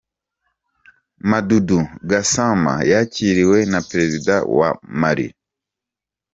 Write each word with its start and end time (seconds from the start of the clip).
Mamoudou 1.29 1.79
Gassama 2.09 2.73
yakiriwe 2.91 3.57
na 3.71 3.79
Perezida 3.89 4.35
wa 4.57 4.69
Mali. 5.01 5.27